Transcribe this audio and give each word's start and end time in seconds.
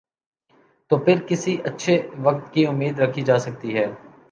،تو 0.91 0.97
پھر 0.97 1.19
کس 1.27 1.47
اچھے 1.65 2.01
وقت 2.19 2.53
کی 2.53 2.65
امید 2.67 2.99
رکھی 2.99 3.21
جا 3.21 3.37
سکتی 3.39 3.75
ہے۔ 3.77 3.85